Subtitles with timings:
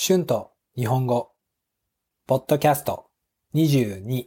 [0.00, 1.32] 春と日本語、
[2.28, 3.06] ポッドキャスト
[3.52, 4.26] 22、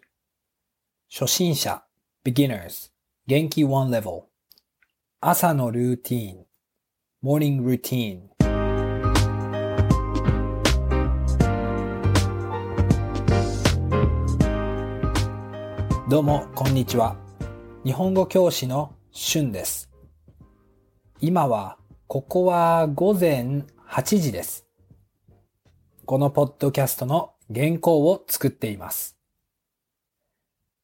[1.09, 1.85] 初心者、
[2.25, 2.91] beginners、
[3.25, 4.23] 元気 one level、
[5.21, 6.45] 朝のルーティーン、
[7.23, 8.23] morning routine、
[16.09, 17.15] どうも、こんにちは。
[17.85, 19.89] 日本語教師の春です。
[21.21, 21.77] 今は、
[22.07, 24.67] ここは午前8時です。
[26.11, 29.15] このポッドキャストの原稿を作っています。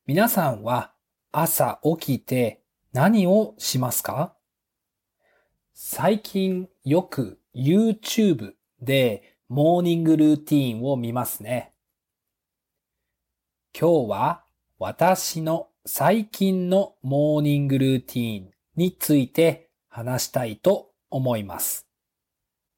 [0.05, 0.93] 皆さんは
[1.33, 2.61] 朝起きて
[2.93, 4.37] 何をしますか？
[5.73, 11.73] 最近よく YouTube でモーニングルーティーンを見ますね。
[13.77, 14.45] 今日は
[14.79, 21.85] 私の最近のモーニングルーティーンについて話したいと思います。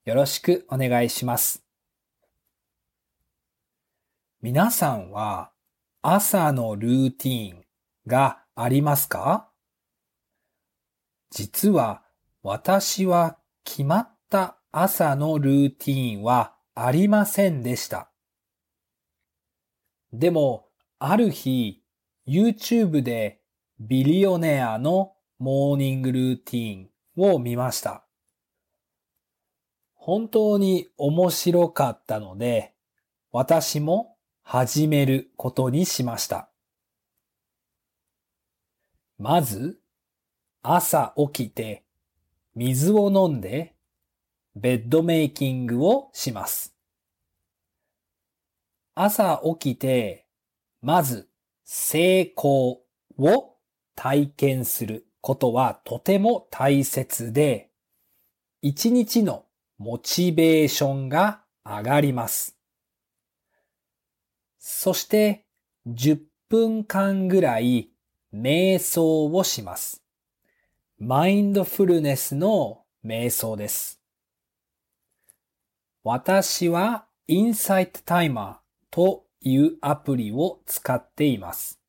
[0.06, 1.64] よろしくお願いします。
[4.42, 5.52] 皆さんは
[6.02, 7.66] 朝のルーティーン
[8.08, 9.50] がありますか？
[11.30, 12.04] 実は
[12.42, 18.12] 私は決まった朝のルーティーンはありませんでした。
[20.14, 21.84] でも、ある日、
[22.26, 23.42] YouTube で
[23.82, 26.90] ビリオネアのモーニングルーティーン
[27.34, 28.06] を見ました。
[29.96, 32.74] 本当に面白かったので、
[33.34, 34.09] 私も
[34.52, 36.50] 始めることにしました。
[39.20, 39.80] まず、
[40.64, 41.84] 朝起きて、
[42.56, 43.76] 水を飲んで、
[44.56, 46.76] ベッドメイキングをします。
[48.96, 50.26] 朝起きて、
[50.82, 51.30] まず、
[51.64, 52.82] 成功
[53.20, 53.56] を
[53.94, 57.70] 体験することはとても大切で、
[58.64, 59.46] 一日の
[59.78, 62.59] モチベーションが上がります。
[64.60, 65.46] そして
[65.88, 67.90] 10分間ぐらい
[68.34, 70.04] 瞑想をします。
[70.98, 74.02] マインドフルネスの瞑想です。
[76.04, 78.56] 私はインサイトタイマー
[78.92, 81.80] というアプリを使っています。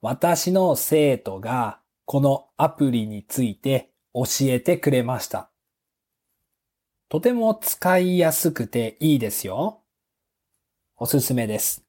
[0.00, 5.50] 私の生徒がこのアプリについて教えてくれました。
[7.10, 9.81] とても使いやすくていいですよ。
[11.04, 11.84] おすすめです。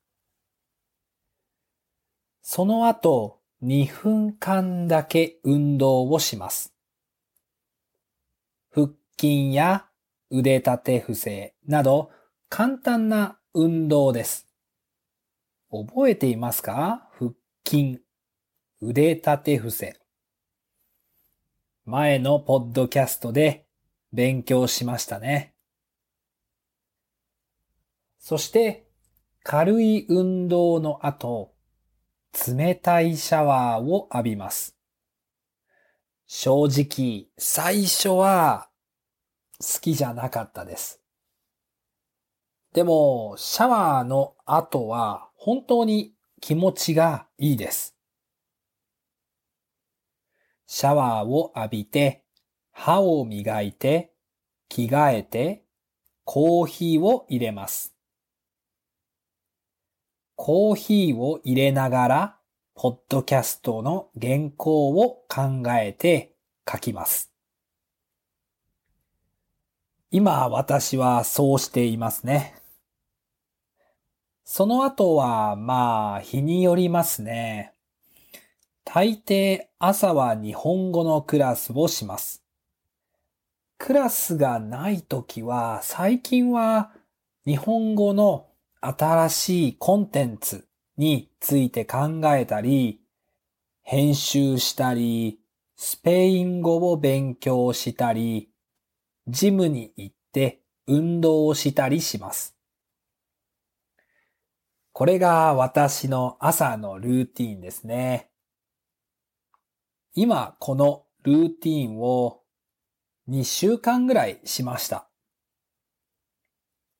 [2.41, 6.73] その後、2分間だけ運動をします。
[8.71, 8.87] 腹
[9.19, 9.85] 筋や
[10.31, 12.09] 腕立て伏せなど
[12.49, 14.47] 簡単な運動です。
[15.71, 17.07] 覚えていますか？
[17.19, 17.33] 腹
[17.67, 17.99] 筋、
[18.81, 19.99] 腕立て伏せ。
[21.85, 23.67] 前のポッドキャストで
[24.11, 25.53] 勉強しましたね。
[28.17, 28.87] そして、
[29.43, 31.53] 軽い運動の後、
[32.47, 34.77] 冷たいシャワーを浴びます。
[36.25, 38.69] 正直、最初は
[39.59, 41.01] 好きじゃなかったです。
[42.71, 47.97] でも、シャワーの後は本当に気持ちがいいです。
[50.67, 52.23] シャワーを浴びて、
[52.71, 54.13] 歯を磨いて、
[54.69, 55.65] 着替えて、
[56.23, 57.92] コーヒーを入れます。
[60.35, 62.37] コーヒーを入れながら、
[62.75, 66.33] ポッドキャストの原稿を考えて
[66.69, 67.31] 書きます。
[70.09, 72.55] 今私はそうしていますね。
[74.43, 77.73] その後はまあ日によりますね。
[78.85, 82.43] 大抵朝は日本語のクラスをします。
[83.77, 86.91] クラスがないときは最近は
[87.45, 88.47] 日本語の
[88.85, 90.67] 新しいコンテンツ
[90.97, 92.99] について考えたり、
[93.81, 95.39] 編集したり、
[95.77, 98.49] スペイン語を勉強したり、
[99.25, 102.57] ジムに行って運動をしたりします。
[104.91, 108.29] これが私の朝のルーティンですね。
[110.13, 112.41] 今このルーティンを
[113.29, 115.07] 2週間ぐらいしました。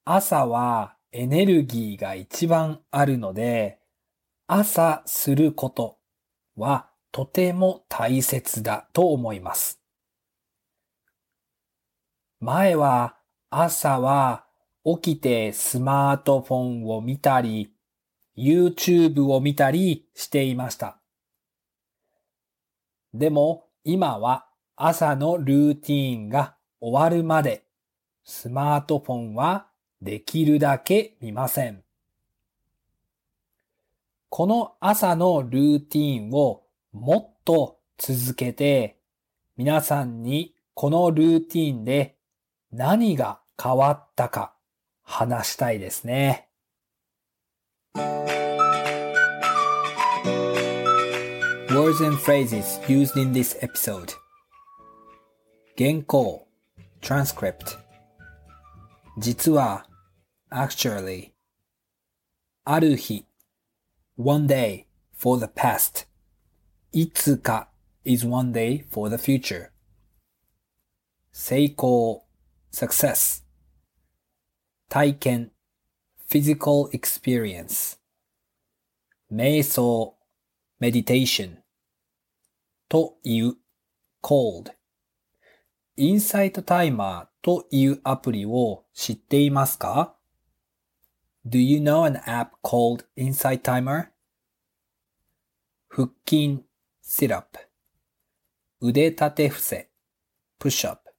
[0.05, 3.77] 朝はエネルギーが一番あるので、
[4.47, 5.99] 朝すること
[6.57, 9.79] はとても大切だと思います。
[12.39, 13.15] 前は
[13.51, 14.45] 朝は
[14.83, 17.71] 起きてスマートフォンを見たり、
[18.35, 20.97] YouTube を見たりしていました。
[23.13, 27.65] でも今は朝のルーティーンが終わるまで
[28.23, 29.67] スマートフォンは
[30.03, 31.83] できるだけ見ません。
[34.29, 38.97] この朝のルーティンをもっと続けて、
[39.57, 42.15] 皆さんにこのルーティンで
[42.71, 44.53] 何が変わったか
[45.03, 46.47] 話したいですね。
[51.69, 54.13] Words and phrases used in this episode
[55.75, 56.47] 原稿
[57.01, 57.77] transcript
[59.17, 59.85] 実は
[60.53, 61.31] actually
[62.63, 63.25] ある日
[64.15, 66.05] one day for the past
[66.91, 67.69] いつか
[68.05, 69.71] is one day for the future
[71.31, 72.23] 成功
[72.71, 73.43] success
[74.89, 75.51] 体験
[76.29, 77.97] physical experience
[79.31, 80.15] 瞑想
[80.79, 81.57] meditation
[82.87, 83.55] という
[84.21, 84.71] cold
[85.97, 90.15] インサイトタイマーというアプリを知っていますか
[91.46, 94.12] ?Do you know an app called Insight Timer?
[95.88, 96.64] 腹筋
[97.02, 97.58] sit up
[98.80, 99.90] 腕立て伏せ
[100.60, 101.10] push up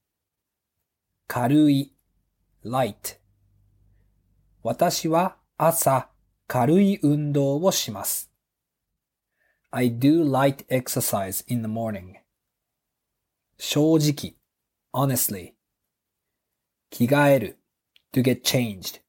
[1.27, 1.93] 軽い
[2.63, 3.19] light
[4.61, 6.09] 私は朝
[6.47, 8.31] 軽い運動をします。
[9.71, 12.15] I do light exercise in the morning.
[13.57, 14.35] 正直
[14.91, 15.53] honestly
[16.89, 17.59] 着替える
[18.11, 19.01] to get changed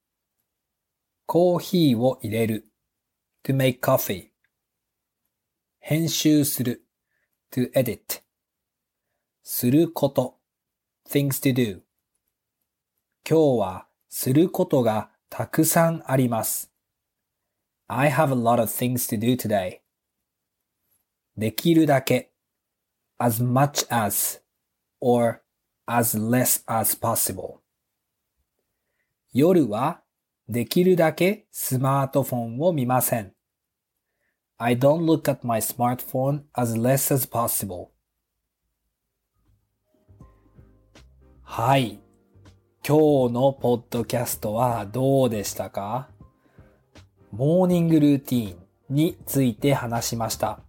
[1.28, 2.68] コーヒーを入れる
[3.44, 4.28] to make coffee
[5.80, 6.86] 編集する
[7.52, 8.22] to edit
[9.42, 10.38] すること
[11.10, 11.82] things to do
[13.28, 16.72] 今日はすることがたくさんあります。
[17.88, 19.80] I have a lot of things to do today.
[21.36, 22.32] できるだけ
[23.18, 24.42] as much as
[25.02, 25.42] or
[25.88, 27.58] as less as possible
[29.34, 30.05] 夜は
[30.48, 33.34] できるだけスマートフォンを見ません。
[34.58, 37.88] I don't look at my smartphone as less as possible.
[41.42, 42.00] はい。
[42.88, 46.10] 今日のポッドキャストはどうでしたか？
[47.32, 48.58] モーニングルーティーン
[48.90, 50.60] について話しました。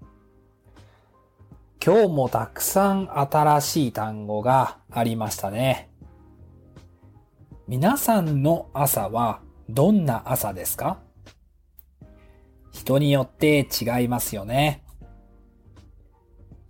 [1.84, 5.90] 今日もたくさん新しい単語がありましたね。
[7.69, 10.98] 皆さんの朝はどんな朝ですか
[12.72, 14.82] 人によって違いますよね。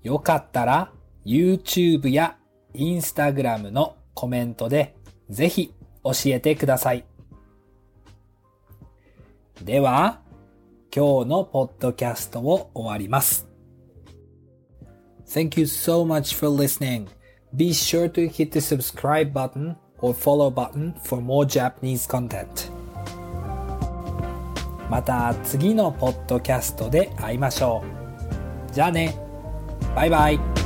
[0.02, 0.92] よかったら
[1.24, 2.36] YouTube や
[2.74, 4.94] Instagram のコメントで
[5.28, 7.04] ぜひ教えてください。
[9.62, 10.20] では、
[10.94, 13.48] 今日のポッドキャストを終わります。
[15.26, 17.08] Thank you so much for listening.
[17.52, 22.75] Be sure to hit the subscribe button or follow button for more Japanese content.
[24.90, 27.82] また次のポッドキャストで会いましょ
[28.70, 28.72] う。
[28.72, 29.14] じゃあね。
[29.94, 30.65] バイバイ。